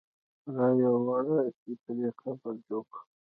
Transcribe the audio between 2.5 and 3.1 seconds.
جوړ کړو.